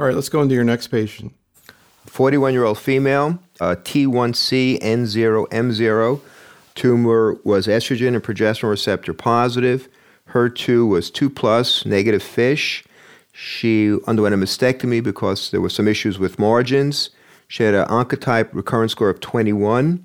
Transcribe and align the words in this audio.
All 0.00 0.06
right, 0.06 0.14
let's 0.14 0.30
go 0.30 0.40
into 0.40 0.54
your 0.54 0.64
next 0.64 0.86
patient. 0.86 1.34
41 2.06 2.54
year 2.54 2.64
old 2.64 2.78
female, 2.78 3.38
uh, 3.60 3.76
T1C 3.76 4.80
N0M0. 4.80 6.20
Tumor 6.74 7.36
was 7.44 7.66
estrogen 7.66 8.14
and 8.14 8.22
progesterone 8.22 8.70
receptor 8.70 9.12
positive. 9.12 9.90
HER2 10.30 10.88
was 10.88 11.10
2 11.10 11.28
plus, 11.28 11.84
negative 11.84 12.22
FISH. 12.22 12.82
She 13.32 13.94
underwent 14.06 14.34
a 14.34 14.38
mastectomy 14.38 15.02
because 15.04 15.50
there 15.50 15.60
were 15.60 15.68
some 15.68 15.86
issues 15.86 16.18
with 16.18 16.38
margins. 16.38 17.10
She 17.46 17.64
had 17.64 17.74
an 17.74 17.86
oncotype 17.88 18.54
recurrence 18.54 18.92
score 18.92 19.10
of 19.10 19.20
21 19.20 20.02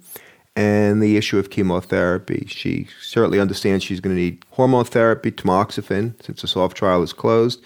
and 0.57 1.01
the 1.01 1.15
issue 1.15 1.39
of 1.39 1.49
chemotherapy. 1.49 2.45
She 2.49 2.89
certainly 3.01 3.39
understands 3.39 3.85
she's 3.85 4.01
going 4.01 4.13
to 4.13 4.21
need 4.21 4.43
hormone 4.49 4.83
therapy, 4.83 5.31
tamoxifen, 5.31 6.21
since 6.21 6.41
the 6.41 6.49
SOFT 6.49 6.75
trial 6.75 7.01
is 7.01 7.13
closed, 7.13 7.63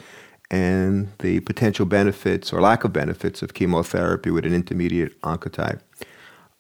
and 0.52 1.12
the 1.20 1.40
potential 1.42 1.86
benefits 1.86 2.52
or 2.52 2.62
lack 2.62 2.84
of 2.84 2.92
benefits 2.92 3.42
of 3.42 3.54
chemotherapy 3.54 4.32
with 4.32 4.46
an 4.46 4.54
intermediate 4.54 5.20
oncotype. 5.22 5.82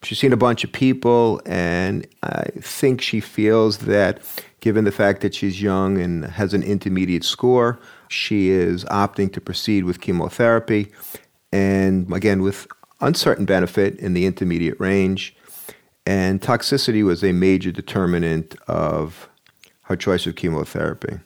She's 0.01 0.19
seen 0.19 0.31
a 0.31 0.37
bunch 0.37 0.63
of 0.63 0.71
people, 0.71 1.41
and 1.45 2.07
I 2.23 2.43
think 2.61 3.01
she 3.01 3.19
feels 3.19 3.79
that 3.79 4.21
given 4.61 4.85
the 4.85 4.91
fact 4.91 5.21
that 5.21 5.35
she's 5.35 5.61
young 5.61 5.97
and 5.97 6.25
has 6.25 6.53
an 6.53 6.63
intermediate 6.63 7.25
score, 7.25 7.79
she 8.07 8.49
is 8.49 8.85
opting 8.85 9.33
to 9.33 9.41
proceed 9.41 9.83
with 9.83 9.99
chemotherapy. 9.99 10.91
And 11.51 12.11
again, 12.13 12.41
with 12.41 12.67
uncertain 13.01 13.45
benefit 13.45 13.97
in 13.99 14.13
the 14.13 14.25
intermediate 14.25 14.79
range, 14.79 15.35
and 16.05 16.41
toxicity 16.41 17.03
was 17.03 17.23
a 17.23 17.33
major 17.33 17.71
determinant 17.71 18.55
of 18.67 19.29
her 19.83 19.95
choice 19.95 20.25
of 20.25 20.35
chemotherapy. 20.35 21.19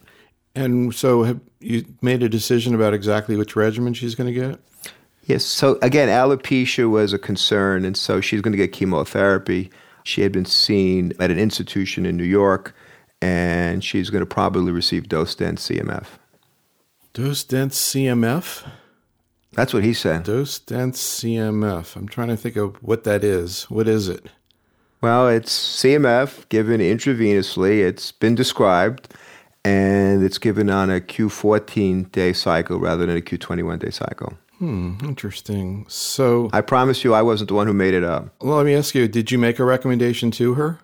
And 0.55 0.93
so, 0.93 1.23
have 1.23 1.39
you 1.59 1.85
made 2.01 2.21
a 2.21 2.29
decision 2.29 2.75
about 2.75 2.93
exactly 2.93 3.35
which 3.35 3.55
regimen 3.55 3.93
she's 3.93 4.15
going 4.15 4.33
to 4.33 4.39
get? 4.39 4.59
Yes. 5.25 5.45
So, 5.45 5.79
again, 5.81 6.09
alopecia 6.09 6.89
was 6.89 7.13
a 7.13 7.19
concern, 7.19 7.85
and 7.85 7.97
so 7.97 8.21
she's 8.21 8.41
going 8.41 8.51
to 8.51 8.57
get 8.57 8.71
chemotherapy. 8.71 9.71
She 10.03 10.21
had 10.21 10.31
been 10.31 10.45
seen 10.45 11.13
at 11.19 11.31
an 11.31 11.39
institution 11.39 12.05
in 12.05 12.17
New 12.17 12.23
York, 12.23 12.75
and 13.21 13.83
she's 13.83 14.09
going 14.09 14.21
to 14.21 14.25
probably 14.25 14.71
receive 14.71 15.07
dose 15.07 15.33
dense 15.33 15.69
CMF. 15.69 16.05
Dose 17.13 17.43
dense 17.43 17.79
CMF? 17.79 18.67
That's 19.53 19.73
what 19.73 19.83
he 19.83 19.93
said. 19.93 20.23
Dose 20.23 20.59
dense 20.59 21.01
CMF. 21.01 21.95
I'm 21.95 22.07
trying 22.07 22.29
to 22.29 22.37
think 22.37 22.55
of 22.55 22.75
what 22.83 23.03
that 23.05 23.23
is. 23.23 23.69
What 23.69 23.87
is 23.87 24.07
it? 24.07 24.25
Well, 24.99 25.27
it's 25.29 25.81
CMF 25.81 26.47
given 26.49 26.81
intravenously. 26.81 27.85
It's 27.85 28.11
been 28.11 28.35
described, 28.35 29.13
and 29.65 30.23
it's 30.23 30.37
given 30.37 30.69
on 30.69 30.89
a 30.89 30.99
Q14 30.99 32.11
day 32.11 32.33
cycle 32.33 32.79
rather 32.79 33.05
than 33.05 33.17
a 33.17 33.21
Q21 33.21 33.79
day 33.79 33.89
cycle. 33.89 34.33
Hmm, 34.59 34.95
interesting. 35.03 35.85
So, 35.89 36.49
I 36.53 36.61
promise 36.61 37.03
you, 37.03 37.13
I 37.13 37.21
wasn't 37.21 37.49
the 37.49 37.53
one 37.53 37.67
who 37.67 37.73
made 37.73 37.93
it 37.93 38.03
up. 38.03 38.33
well, 38.41 38.57
let 38.57 38.65
me 38.65 38.75
ask 38.75 38.95
you 38.95 39.07
did 39.07 39.31
you 39.31 39.37
make 39.37 39.59
a 39.59 39.65
recommendation 39.65 40.31
to 40.31 40.53
her? 40.53 40.79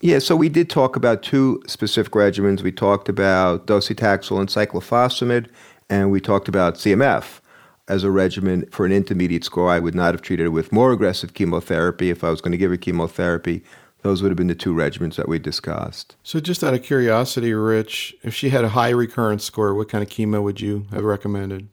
Yeah, 0.00 0.18
so 0.18 0.36
we 0.36 0.48
did 0.48 0.68
talk 0.68 0.96
about 0.96 1.22
two 1.22 1.62
specific 1.66 2.12
regimens. 2.12 2.62
We 2.62 2.72
talked 2.72 3.08
about 3.08 3.66
docetaxel 3.66 4.38
and 4.38 4.48
cyclophosphamide, 4.48 5.48
and 5.88 6.10
we 6.10 6.20
talked 6.20 6.48
about 6.48 6.74
CMF 6.74 7.40
as 7.88 8.04
a 8.04 8.10
regimen 8.10 8.66
for 8.70 8.84
an 8.84 8.92
intermediate 8.92 9.44
score. 9.44 9.70
I 9.70 9.78
would 9.78 9.94
not 9.94 10.12
have 10.12 10.22
treated 10.22 10.44
her 10.44 10.50
with 10.50 10.72
more 10.72 10.92
aggressive 10.92 11.34
chemotherapy. 11.34 12.10
If 12.10 12.24
I 12.24 12.30
was 12.30 12.40
going 12.40 12.52
to 12.52 12.58
give 12.58 12.70
her 12.70 12.76
chemotherapy, 12.76 13.62
those 14.04 14.22
would 14.22 14.28
have 14.28 14.36
been 14.36 14.48
the 14.48 14.54
two 14.54 14.74
regimens 14.74 15.16
that 15.16 15.30
we 15.30 15.38
discussed. 15.38 16.14
So, 16.22 16.38
just 16.38 16.62
out 16.62 16.74
of 16.74 16.82
curiosity, 16.82 17.54
Rich, 17.54 18.14
if 18.22 18.34
she 18.34 18.50
had 18.50 18.62
a 18.62 18.68
high 18.68 18.90
recurrence 18.90 19.44
score, 19.44 19.74
what 19.74 19.88
kind 19.88 20.04
of 20.04 20.10
chemo 20.10 20.42
would 20.42 20.60
you 20.60 20.86
have 20.92 21.04
recommended? 21.04 21.68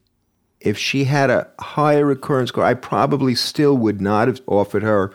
If 0.62 0.78
she 0.78 1.04
had 1.04 1.30
a 1.30 1.50
higher 1.60 2.06
recurrence 2.06 2.50
score, 2.50 2.64
I 2.64 2.73
probably 2.73 3.36
still 3.36 3.78
would 3.78 4.00
not 4.00 4.30
have 4.30 4.40
offered 4.48 4.82
her 4.82 5.12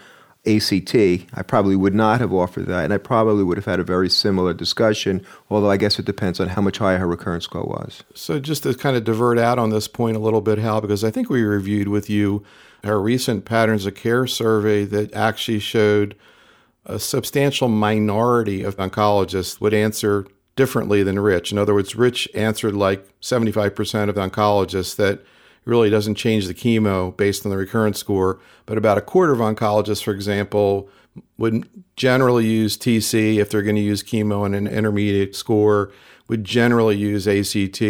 ACT. 0.47 0.95
I 0.95 1.42
probably 1.42 1.75
would 1.75 1.95
not 1.95 2.20
have 2.20 2.34
offered 2.34 2.67
that, 2.67 2.84
and 2.84 2.92
I 2.92 2.98
probably 2.98 3.45
would 3.45 3.56
have 3.56 3.64
had 3.64 3.80
a 3.80 3.84
very 3.84 4.11
similar 4.11 4.52
discussion, 4.52 5.24
although 5.48 5.70
I 5.70 5.79
guess 5.79 5.98
it 5.98 6.05
depends 6.05 6.39
on 6.39 6.48
how 6.48 6.61
much 6.61 6.77
higher 6.77 6.98
her 6.98 7.07
recurrence 7.07 7.45
score 7.45 7.64
was. 7.64 8.05
So, 8.13 8.39
just 8.39 8.64
to 8.64 8.74
kind 8.74 8.95
of 8.95 9.05
divert 9.05 9.39
out 9.39 9.58
on 9.58 9.70
this 9.70 9.89
point 9.89 10.19
a 10.19 10.20
little 10.20 10.42
bit, 10.42 10.58
Hal, 10.58 10.83
because 10.83 11.02
I 11.02 11.11
think 11.11 11.30
we 11.30 11.42
reviewed 11.42 11.89
with 11.89 12.11
you 12.11 12.45
our 12.85 13.01
recent 13.01 13.46
patterns 13.46 13.86
of 13.86 13.95
care 13.95 14.27
survey 14.27 14.85
that 14.85 15.14
actually 15.14 15.61
showed 15.61 16.14
a 16.86 16.98
substantial 16.98 17.69
minority 17.69 18.63
of 18.63 18.77
oncologists 18.77 19.61
would 19.61 19.74
answer 19.74 20.27
differently 20.55 21.02
than 21.02 21.19
Rich. 21.19 21.52
In 21.52 21.58
other 21.58 21.74
words, 21.74 21.97
Rich 21.97 22.29
answered 22.35 22.74
like 22.74 23.07
75% 23.20 24.08
of 24.08 24.14
oncologists 24.14 24.96
that 24.96 25.23
really 25.64 25.91
doesn't 25.91 26.14
change 26.14 26.46
the 26.46 26.55
chemo 26.55 27.14
based 27.17 27.45
on 27.45 27.51
the 27.51 27.57
recurrence 27.57 27.98
score, 27.98 28.41
but 28.64 28.79
about 28.79 28.98
a 28.98 29.02
quarter 29.02 29.33
of 29.33 29.41
oncologists, 29.41 30.02
for 30.02 30.13
example, 30.13 30.89
would 31.36 31.69
generally 31.96 32.46
use 32.46 32.79
TC 32.79 33.36
if 33.36 33.51
they're 33.51 33.63
going 33.63 33.77
to 33.77 33.83
use 33.83 34.02
chemo 34.02 34.46
and 34.46 34.55
an 34.55 34.69
intermediate 34.69 35.35
score, 35.35 35.92
would 36.29 36.45
generally 36.45 36.96
use 36.96 37.27
ACT 37.27 37.83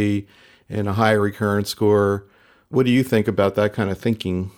and 0.68 0.88
a 0.88 0.94
higher 0.94 1.20
recurrence 1.20 1.68
score. 1.68 2.26
What 2.70 2.86
do 2.86 2.92
you 2.92 3.04
think 3.04 3.28
about 3.28 3.54
that 3.56 3.74
kind 3.74 3.90
of 3.90 3.98
thinking? 3.98 4.50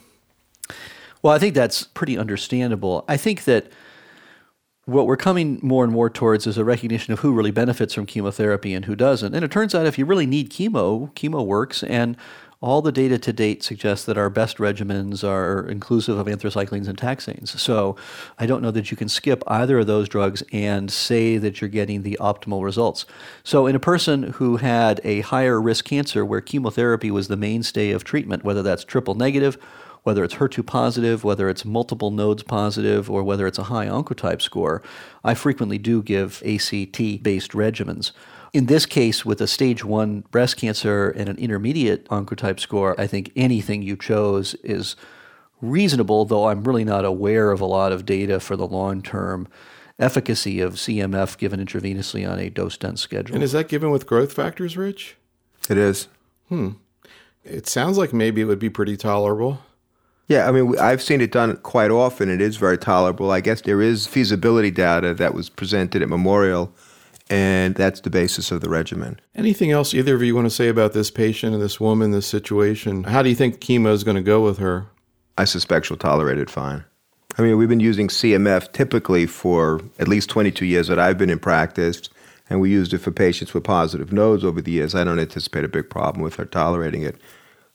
Well, 1.21 1.34
I 1.34 1.38
think 1.38 1.54
that's 1.54 1.84
pretty 1.84 2.16
understandable. 2.16 3.04
I 3.09 3.16
think 3.16 3.44
that 3.44 3.71
what 4.88 5.06
we're 5.06 5.19
coming 5.19 5.60
more 5.62 5.84
and 5.84 5.93
more 5.93 6.09
towards 6.09 6.47
is 6.47 6.56
a 6.56 6.65
recognition 6.65 7.12
of 7.12 7.19
who 7.19 7.34
really 7.34 7.50
benefits 7.50 7.93
from 7.93 8.06
chemotherapy 8.06 8.72
and 8.72 8.87
who 8.87 8.97
doesn't. 8.97 9.34
And 9.34 9.44
it 9.44 9.50
turns 9.50 9.75
out 9.75 9.84
if 9.84 9.99
you 9.99 10.06
really 10.06 10.25
need 10.25 10.50
chemo, 10.50 11.12
chemo 11.12 11.44
works. 11.44 11.82
And 11.82 12.16
all 12.62 12.81
the 12.81 12.91
data 12.91 13.19
to 13.19 13.32
date 13.34 13.62
suggests 13.62 14.06
that 14.06 14.16
our 14.16 14.31
best 14.31 14.56
regimens 14.56 15.22
are 15.22 15.69
inclusive 15.69 16.16
of 16.16 16.27
anthracyclines 16.27 16.88
and 16.88 16.97
taxanes. 16.97 17.48
So 17.48 17.97
I 18.38 18.47
don't 18.47 18.62
know 18.62 18.71
that 18.71 18.91
you 18.91 18.97
can 18.97 19.10
skip 19.10 19.43
either 19.47 19.81
of 19.81 19.87
those 19.87 20.09
drugs 20.09 20.43
and 20.53 20.91
say 20.91 21.37
that 21.37 21.60
you're 21.60 21.69
getting 21.69 22.03
the 22.03 22.16
optimal 22.19 22.65
results. 22.65 23.04
So 23.44 23.66
in 23.66 23.77
a 23.77 23.81
person 23.81 24.22
who 24.22 24.56
had 24.56 25.03
a 25.04 25.21
higher 25.21 25.60
risk 25.60 25.84
cancer 25.84 26.25
where 26.25 26.41
chemotherapy 26.41 27.10
was 27.10 27.28
the 27.28 27.37
mainstay 27.37 27.91
of 27.91 28.04
treatment, 28.04 28.43
whether 28.43 28.62
that's 28.62 28.84
triple 28.84 29.15
negative, 29.15 29.59
whether 30.03 30.25
it's 30.25 30.34
HER2 30.34 30.64
positive, 30.66 31.25
whether 31.25 31.48
it's 31.48 31.64
multiple 31.64 32.10
nodes 32.10 32.42
positive, 32.42 33.10
or 33.10 33.22
whether 33.22 33.47
it's 33.47 33.59
a 33.59 33.64
high 33.64 33.86
oncotype 33.86 34.41
score, 34.41 34.82
I 35.25 35.34
frequently 35.34 35.78
do 35.78 36.03
give 36.03 36.42
ACT 36.44 37.22
based 37.22 37.53
regimens. 37.53 38.12
In 38.53 38.66
this 38.66 38.86
case, 38.86 39.25
with 39.25 39.41
a 39.41 39.47
stage 39.47 39.84
one 39.84 40.25
breast 40.31 40.56
cancer 40.56 41.10
and 41.10 41.28
an 41.28 41.36
intermediate 41.36 42.09
oncotype 42.09 42.60
score, 42.60 42.98
I 42.98 43.06
think 43.06 43.31
anything 43.36 43.82
you 43.82 43.97
chose 43.97 44.54
is 44.56 44.97
reasonable, 45.60 46.25
though 46.25 46.48
I'm 46.48 46.65
really 46.65 46.84
not 46.84 47.04
aware 47.04 47.50
of 47.50 47.60
a 47.60 47.66
lot 47.66 47.92
of 47.92 48.06
data 48.06 48.41
for 48.41 48.56
the 48.56 48.66
long 48.66 49.03
term 49.03 49.48
efficacy 49.98 50.60
of 50.60 50.75
CMF 50.75 51.36
given 51.38 51.65
intravenously 51.65 52.30
on 52.30 52.38
a 52.38 52.48
dose 52.48 52.76
dense 52.76 53.00
schedule. 53.00 53.34
And 53.34 53.42
is 53.42 53.53
that 53.53 53.69
given 53.69 53.91
with 53.91 54.06
growth 54.06 54.32
factors, 54.32 54.76
Rich? 54.76 55.16
It 55.69 55.76
is. 55.76 56.09
Hmm. 56.48 56.70
It 57.44 57.66
sounds 57.66 57.98
like 57.98 58.12
maybe 58.12 58.41
it 58.41 58.44
would 58.44 58.59
be 58.59 58.70
pretty 58.70 58.97
tolerable. 58.97 59.62
Yeah, 60.28 60.47
I 60.47 60.53
mean, 60.53 60.78
I've 60.78 61.03
seen 61.03 61.22
it 61.22 61.33
done 61.33 61.56
quite 61.56 61.91
often. 61.91 62.28
It 62.28 62.43
is 62.43 62.59
very 62.59 62.77
tolerable. 62.77 63.31
I 63.31 63.41
guess 63.41 63.62
there 63.62 63.81
is 63.81 64.06
feasibility 64.06 64.71
data 64.71 65.15
that 65.15 65.33
was 65.33 65.49
presented 65.49 66.03
at 66.03 66.09
Memorial, 66.11 66.71
and 67.31 67.75
that's 67.75 68.03
the 68.03 68.11
basis 68.11 68.53
of 68.53 68.61
the 68.61 68.69
regimen. 68.69 69.19
Anything 69.34 69.71
else 69.71 69.94
either 69.94 70.15
of 70.15 70.22
you 70.22 70.34
want 70.34 70.44
to 70.44 70.50
say 70.50 70.69
about 70.69 70.93
this 70.93 71.11
patient 71.11 71.55
and 71.55 71.62
this 71.62 71.81
woman, 71.81 72.11
this 72.11 72.27
situation? 72.27 73.05
How 73.05 73.22
do 73.22 73.31
you 73.31 73.34
think 73.34 73.61
chemo 73.61 73.91
is 73.91 74.05
going 74.05 74.16
to 74.16 74.22
go 74.22 74.44
with 74.44 74.59
her? 74.59 74.87
I 75.39 75.47
suspect 75.47 75.87
she'll 75.87 75.97
tolerate 75.97 76.39
it 76.39 76.50
fine. 76.50 76.84
I 77.39 77.43
mean, 77.43 77.56
we've 77.56 77.69
been 77.69 77.81
using 77.81 78.09
CMF 78.09 78.72
typically 78.72 79.25
for 79.25 79.81
at 79.99 80.09
least 80.09 80.28
22 80.28 80.66
years 80.66 80.89
that 80.89 80.99
I've 80.99 81.16
been 81.16 81.31
in 81.31 81.39
practice, 81.39 82.03
and 82.50 82.60
we 82.60 82.71
used 82.71 82.93
it 82.93 82.99
for 82.99 83.12
patients 83.12 83.55
with 83.55 83.65
positive 83.65 84.12
nodes 84.12 84.45
over 84.45 84.60
the 84.60 84.72
years. 84.72 84.95
I 84.95 85.05
don't 85.05 85.21
anticipate 85.21 85.65
a 85.65 85.69
big 85.69 85.89
problem 85.89 86.22
with 86.22 86.34
her 86.34 86.45
tolerating 86.45 87.03
it. 87.03 87.16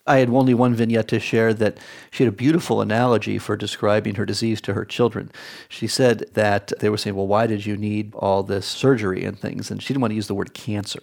I 0.06 0.18
had 0.18 0.30
only 0.30 0.54
one 0.54 0.76
vignette 0.76 1.08
to 1.10 1.20
share 1.20 1.54
that 1.54 1.78
she 2.12 2.26
had 2.26 2.34
a 2.34 2.36
beautiful 2.36 2.82
analogy 2.82 3.38
for 3.38 3.56
describing 3.56 4.16
her 4.16 4.26
disease 4.26 4.60
to 4.62 4.74
her 4.74 4.84
children. 4.84 5.32
She 5.70 5.88
said 5.88 6.26
that 6.34 6.74
they 6.80 6.90
were 6.90 6.98
saying, 6.98 7.16
Well, 7.16 7.28
why 7.28 7.48
did 7.48 7.66
you 7.66 7.78
need 7.78 8.14
all 8.16 8.44
this 8.44 8.66
surgery 8.66 9.24
and 9.24 9.40
things? 9.40 9.72
And 9.72 9.82
she 9.82 9.94
didn't 9.94 10.02
want 10.02 10.12
to 10.12 10.16
use 10.16 10.28
the 10.28 10.36
word 10.36 10.54
cancer. 10.54 11.00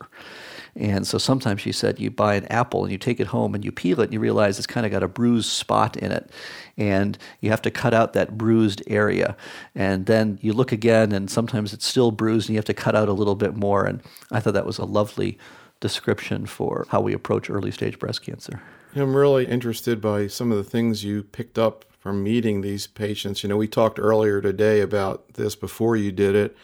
And 0.77 1.07
so 1.07 1.19
sometimes 1.19 1.63
she 1.63 1.73
said, 1.73 1.99
You 1.99 2.11
buy 2.11 2.35
an 2.35 2.47
apple 2.47 2.83
and 2.83 2.93
you 2.93 2.99
take 2.99 3.21
it 3.21 3.29
home 3.29 3.55
and 3.55 3.65
you 3.65 3.73
peel 3.73 4.01
it 4.01 4.05
and 4.05 4.13
you 4.13 4.21
realize 4.21 4.59
it's 4.59 4.67
kind 4.67 4.85
of 4.85 4.93
got 4.93 5.03
a 5.03 5.09
bruised 5.09 5.51
spot 5.51 5.97
in 5.97 6.13
it. 6.13 6.31
And 6.77 7.17
you 7.41 7.51
have 7.51 7.63
to 7.63 7.71
cut 7.71 7.95
out 7.95 8.13
that 8.13 8.37
bruised 8.37 8.83
area. 8.87 9.35
And 9.75 10.07
then 10.07 10.39
you 10.43 10.53
look 10.53 10.73
again 10.73 11.13
and 11.13 11.31
sometimes 11.31 11.73
it's 11.73 11.87
still 11.87 12.11
bruised 12.11 12.49
and 12.49 12.55
you 12.55 12.59
have 12.59 12.65
to 12.67 12.75
cut 12.75 12.95
out 12.95 13.09
a 13.09 13.15
little 13.15 13.35
bit 13.35 13.57
more. 13.57 13.87
And 13.87 14.03
I 14.31 14.41
thought 14.41 14.55
that 14.55 14.67
was 14.67 14.79
a 14.79 14.85
lovely 14.85 15.39
description 15.81 16.47
for 16.47 16.87
how 16.91 17.01
we 17.01 17.13
approach 17.13 17.51
early 17.51 17.71
stage 17.71 17.99
breast 17.99 18.23
cancer. 18.23 18.63
I'm 18.95 19.15
really 19.15 19.47
interested 19.47 20.01
by 20.01 20.27
some 20.27 20.51
of 20.53 20.59
the 20.59 20.65
things 20.65 21.05
you 21.05 21.23
picked 21.23 21.59
up 21.59 21.85
from 21.99 22.23
meeting 22.23 22.61
these 22.61 22.87
patients. 22.87 23.43
You 23.43 23.49
know, 23.49 23.57
we 23.57 23.69
talked 23.69 23.99
earlier 23.99 24.41
today 24.41 24.81
about 24.81 25.35
this 25.35 25.55
before 25.55 25.97
you 25.97 26.13
did 26.13 26.35
it, 26.35 26.57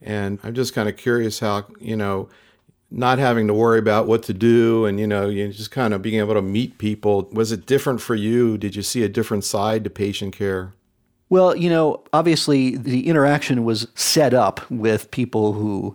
and 0.00 0.38
I'm 0.42 0.54
just 0.54 0.74
kind 0.74 0.88
of 0.88 0.96
curious 0.96 1.40
how, 1.40 1.66
you 1.80 1.96
know, 1.96 2.28
not 2.92 3.18
having 3.18 3.46
to 3.46 3.54
worry 3.54 3.78
about 3.78 4.06
what 4.06 4.22
to 4.22 4.34
do 4.34 4.84
and 4.84 5.00
you 5.00 5.06
know 5.06 5.26
you 5.28 5.48
just 5.48 5.70
kind 5.70 5.94
of 5.94 6.02
being 6.02 6.18
able 6.18 6.34
to 6.34 6.42
meet 6.42 6.76
people 6.76 7.26
was 7.32 7.50
it 7.50 7.64
different 7.64 8.02
for 8.02 8.14
you 8.14 8.58
did 8.58 8.76
you 8.76 8.82
see 8.82 9.02
a 9.02 9.08
different 9.08 9.44
side 9.44 9.82
to 9.82 9.88
patient 9.88 10.36
care 10.36 10.74
well 11.30 11.56
you 11.56 11.70
know 11.70 12.04
obviously 12.12 12.76
the 12.76 13.08
interaction 13.08 13.64
was 13.64 13.88
set 13.94 14.34
up 14.34 14.70
with 14.70 15.10
people 15.10 15.54
who 15.54 15.94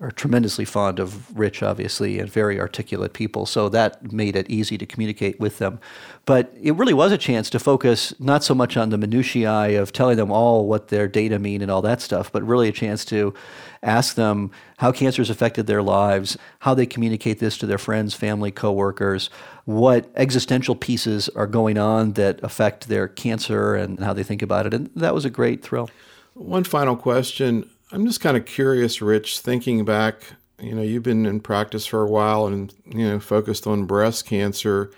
are 0.00 0.10
tremendously 0.10 0.64
fond 0.64 0.98
of 0.98 1.38
Rich, 1.38 1.62
obviously, 1.62 2.18
and 2.18 2.30
very 2.30 2.58
articulate 2.58 3.12
people. 3.12 3.44
So 3.44 3.68
that 3.68 4.12
made 4.12 4.34
it 4.34 4.48
easy 4.48 4.78
to 4.78 4.86
communicate 4.86 5.38
with 5.38 5.58
them. 5.58 5.78
But 6.24 6.54
it 6.60 6.74
really 6.76 6.94
was 6.94 7.12
a 7.12 7.18
chance 7.18 7.50
to 7.50 7.58
focus 7.58 8.14
not 8.18 8.42
so 8.42 8.54
much 8.54 8.78
on 8.78 8.88
the 8.88 8.96
minutiae 8.96 9.80
of 9.80 9.92
telling 9.92 10.16
them 10.16 10.32
all 10.32 10.66
what 10.66 10.88
their 10.88 11.06
data 11.06 11.38
mean 11.38 11.60
and 11.60 11.70
all 11.70 11.82
that 11.82 12.00
stuff, 12.00 12.32
but 12.32 12.42
really 12.42 12.68
a 12.68 12.72
chance 12.72 13.04
to 13.06 13.34
ask 13.82 14.14
them 14.14 14.50
how 14.78 14.90
cancer 14.90 15.20
has 15.20 15.28
affected 15.28 15.66
their 15.66 15.82
lives, 15.82 16.38
how 16.60 16.72
they 16.72 16.86
communicate 16.86 17.38
this 17.38 17.58
to 17.58 17.66
their 17.66 17.78
friends, 17.78 18.14
family, 18.14 18.50
coworkers, 18.50 19.28
what 19.66 20.10
existential 20.16 20.74
pieces 20.74 21.28
are 21.30 21.46
going 21.46 21.76
on 21.76 22.12
that 22.14 22.42
affect 22.42 22.88
their 22.88 23.06
cancer 23.06 23.74
and 23.74 24.00
how 24.00 24.14
they 24.14 24.22
think 24.22 24.40
about 24.40 24.66
it. 24.66 24.72
And 24.72 24.90
that 24.96 25.14
was 25.14 25.26
a 25.26 25.30
great 25.30 25.62
thrill. 25.62 25.90
One 26.32 26.64
final 26.64 26.96
question 26.96 27.68
I'm 27.92 28.06
just 28.06 28.20
kind 28.20 28.36
of 28.36 28.46
curious, 28.46 29.02
Rich, 29.02 29.40
thinking 29.40 29.84
back, 29.84 30.34
you 30.60 30.74
know, 30.74 30.82
you've 30.82 31.02
been 31.02 31.26
in 31.26 31.40
practice 31.40 31.86
for 31.86 32.02
a 32.02 32.08
while 32.08 32.46
and, 32.46 32.72
you 32.86 33.08
know, 33.08 33.18
focused 33.18 33.66
on 33.66 33.84
breast 33.84 34.26
cancer. 34.26 34.92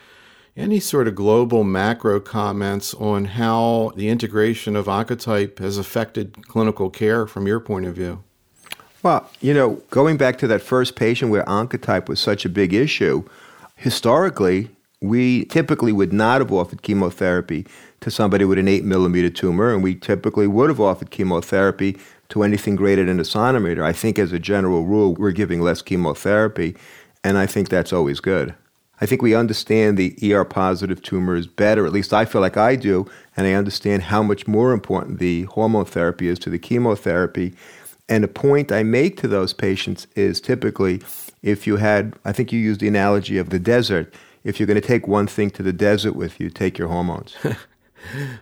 Any 0.55 0.79
sort 0.79 1.09
of 1.09 1.15
global 1.15 1.65
macro 1.65 2.21
comments 2.21 2.93
on 2.95 3.25
how 3.25 3.93
the 3.97 4.11
integration 4.11 4.77
of 4.77 4.87
Oncotype 4.87 5.59
has 5.59 5.79
affected 5.79 6.47
clinical 6.49 6.91
care 6.91 7.27
from 7.27 7.47
your 7.47 7.61
point 7.61 7.87
of 7.87 7.95
view? 7.95 8.23
Well, 9.03 9.31
you 9.41 9.55
know, 9.55 9.83
going 9.89 10.19
back 10.19 10.37
to 10.39 10.47
that 10.49 10.61
first 10.61 10.95
patient 10.95 11.31
where 11.31 11.45
Oncotype 11.45 12.11
was 12.11 12.21
such 12.21 12.45
a 12.45 12.51
big 12.51 12.75
issue, 12.75 13.25
historically, 13.77 14.69
we 15.01 15.47
typically 15.47 15.93
would 15.93 16.13
not 16.13 16.43
have 16.43 16.53
offered 16.53 16.83
chemotherapy 16.83 17.67
to 18.01 18.11
somebody 18.11 18.45
with 18.45 18.59
an 18.59 18.69
8 18.69 18.85
millimeter 18.85 19.31
tumor, 19.31 19.73
and 19.73 19.83
we 19.83 19.95
typically 19.95 20.47
would 20.47 20.69
have 20.69 20.81
offered 20.81 21.11
chemotherapy 21.11 21.99
to 22.33 22.43
anything 22.43 22.77
greater 22.77 23.05
than 23.05 23.21
a 23.21 23.25
centimeter. 23.25 23.85
I 23.85 23.93
think, 23.93 24.19
as 24.19 24.33
a 24.33 24.39
general 24.39 24.85
rule, 24.85 25.15
we're 25.15 25.33
giving 25.33 25.61
less 25.61 25.83
chemotherapy, 25.83 26.75
and 27.23 27.39
I 27.39 27.47
think 27.47 27.69
that's 27.69 27.93
always 27.93 28.21
good. 28.21 28.55
I 29.03 29.07
think 29.07 29.21
we 29.21 29.35
understand 29.35 29.99
the 29.99 30.17
ER 30.33 30.45
positive 30.45 31.03
tumors 31.03 31.47
better, 31.47 31.87
at 31.87 31.93
least 31.93 32.15
I 32.15 32.25
feel 32.25 32.41
like 32.41 32.57
I 32.57 32.77
do, 32.77 33.11
and 33.37 33.47
I 33.47 33.53
understand 33.53 34.05
how 34.05 34.23
much 34.23 34.47
more 34.47 34.73
important 34.73 35.19
the 35.19 35.43
hormone 35.43 35.85
therapy 35.85 36.29
is 36.29 36.39
to 36.41 36.51
the 36.51 36.59
chemotherapy. 36.59 37.55
And 38.09 38.25
a 38.25 38.29
point 38.29 38.73
I 38.73 38.83
make 38.83 39.17
to 39.19 39.29
those 39.29 39.53
patients 39.53 40.07
is 40.15 40.41
typically 40.41 41.03
if 41.43 41.67
you 41.67 41.77
had, 41.77 42.15
I 42.25 42.33
think 42.33 42.53
you 42.53 42.59
used 42.59 42.81
the 42.81 42.89
analogy 42.89 43.39
of 43.39 43.51
the 43.51 43.59
desert, 43.59 44.15
if 44.45 44.59
you're 44.59 44.67
going 44.67 44.81
to 44.81 44.87
take 44.87 45.07
one 45.07 45.27
thing 45.27 45.51
to 45.51 45.63
the 45.63 45.73
desert 45.73 46.15
with 46.15 46.41
you, 46.41 46.49
take 46.49 46.79
your 46.79 46.89
hormones. 46.89 47.37